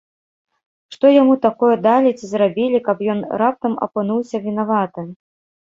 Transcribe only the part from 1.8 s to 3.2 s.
далі ці зрабілі, каб